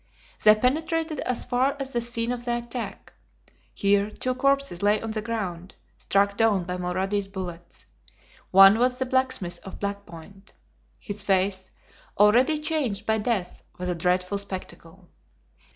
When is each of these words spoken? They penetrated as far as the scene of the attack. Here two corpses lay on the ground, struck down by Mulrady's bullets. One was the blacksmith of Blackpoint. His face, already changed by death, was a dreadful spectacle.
They 0.43 0.55
penetrated 0.55 1.19
as 1.19 1.45
far 1.45 1.77
as 1.79 1.93
the 1.93 2.01
scene 2.01 2.31
of 2.31 2.43
the 2.43 2.57
attack. 2.57 3.13
Here 3.71 4.09
two 4.09 4.33
corpses 4.33 4.81
lay 4.81 4.99
on 4.99 5.11
the 5.11 5.21
ground, 5.21 5.75
struck 5.99 6.35
down 6.37 6.63
by 6.63 6.77
Mulrady's 6.77 7.27
bullets. 7.27 7.85
One 8.49 8.79
was 8.79 8.97
the 8.97 9.05
blacksmith 9.05 9.59
of 9.63 9.79
Blackpoint. 9.79 10.53
His 10.97 11.21
face, 11.21 11.69
already 12.17 12.57
changed 12.57 13.05
by 13.05 13.19
death, 13.19 13.61
was 13.77 13.89
a 13.89 13.93
dreadful 13.93 14.39
spectacle. 14.39 15.07